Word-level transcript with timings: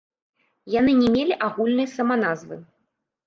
Яны 0.75 0.95
не 1.01 1.09
мелі 1.17 1.37
агульнай 1.47 1.87
саманазвы. 1.95 2.57